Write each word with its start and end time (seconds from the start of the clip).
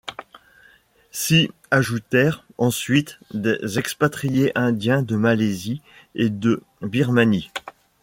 S'y 1.11 1.51
ajoutèrent, 1.69 2.43
ensuite, 2.57 3.19
des 3.35 3.77
expatriés 3.77 4.51
indiens 4.57 5.03
de 5.03 5.15
Malaisie 5.15 5.79
et 6.15 6.31
de 6.31 6.63
Birmanie. 6.81 7.51